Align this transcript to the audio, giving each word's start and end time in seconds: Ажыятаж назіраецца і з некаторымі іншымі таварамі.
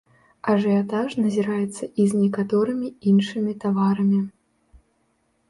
Ажыятаж 0.51 1.09
назіраецца 1.23 1.89
і 1.89 2.01
з 2.13 2.23
некаторымі 2.23 2.87
іншымі 3.13 3.53
таварамі. 3.67 4.19